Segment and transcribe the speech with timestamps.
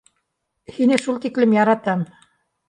[0.77, 2.03] Һине шул тиклем яратам.